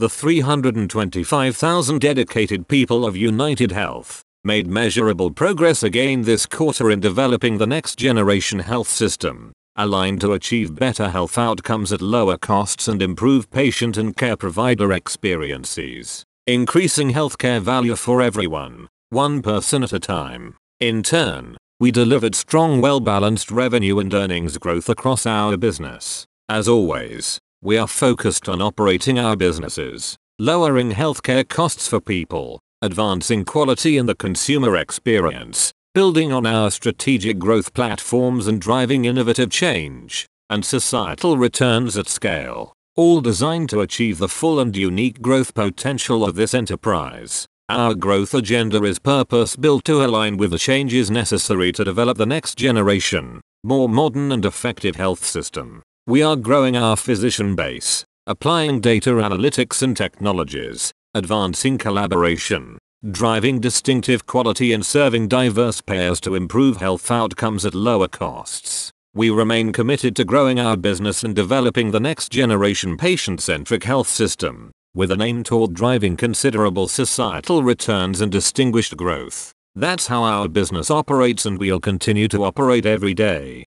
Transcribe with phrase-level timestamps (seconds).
[0.00, 7.66] The 325,000 dedicated people of UnitedHealth made measurable progress again this quarter in developing the
[7.68, 13.48] next generation health system, aligned to achieve better health outcomes at lower costs and improve
[13.52, 20.56] patient and care provider experiences, increasing healthcare value for everyone, one person at a time.
[20.80, 26.26] In turn, we delivered strong well-balanced revenue and earnings growth across our business.
[26.48, 33.42] As always, we are focused on operating our businesses, lowering healthcare costs for people, advancing
[33.42, 40.26] quality in the consumer experience, building on our strategic growth platforms and driving innovative change
[40.50, 46.22] and societal returns at scale, all designed to achieve the full and unique growth potential
[46.22, 47.46] of this enterprise.
[47.70, 52.58] Our growth agenda is purpose-built to align with the changes necessary to develop the next
[52.58, 55.82] generation, more modern and effective health system.
[56.06, 62.76] We are growing our physician base, applying data analytics and technologies, advancing collaboration,
[63.10, 68.90] driving distinctive quality and serving diverse payers to improve health outcomes at lower costs.
[69.14, 74.72] We remain committed to growing our business and developing the next generation patient-centric health system,
[74.94, 79.52] with an aim toward driving considerable societal returns and distinguished growth.
[79.74, 83.63] That's how our business operates and we'll continue to operate every day.